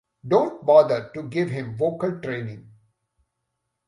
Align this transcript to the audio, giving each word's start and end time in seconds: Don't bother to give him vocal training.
Don't 0.27 0.65
bother 0.65 1.11
to 1.13 1.21
give 1.29 1.51
him 1.51 1.77
vocal 1.77 2.19
training. 2.21 2.71